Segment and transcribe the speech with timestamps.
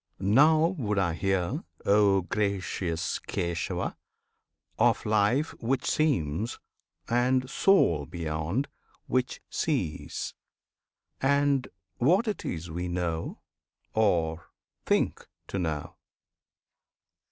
[0.17, 3.95] Now would I hear, O gracious Kesava![FN#26]
[4.79, 6.59] Of Life which seems,
[7.07, 8.67] and Soul beyond,
[9.05, 10.33] which sees,
[11.21, 11.67] And
[11.97, 13.41] what it is we know
[13.93, 14.47] or
[14.87, 15.97] think to know.